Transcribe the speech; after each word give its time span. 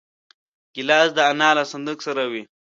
ګیلاس 0.73 1.09
د 1.17 1.19
انا 1.31 1.49
له 1.57 1.63
صندوق 1.71 1.99
سره 2.07 2.23
وي. 2.31 2.43